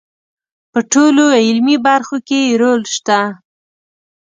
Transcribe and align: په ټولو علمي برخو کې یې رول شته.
په 0.71 0.79
ټولو 0.91 1.23
علمي 1.47 1.77
برخو 1.87 2.17
کې 2.27 2.39
یې 2.47 2.57
رول 2.61 2.81
شته. 2.95 3.19